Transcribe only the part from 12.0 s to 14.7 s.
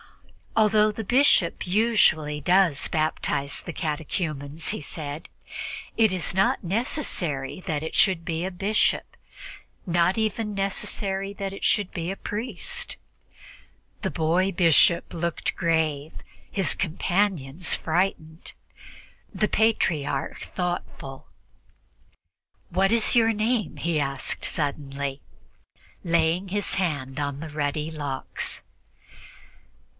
a priest." The boy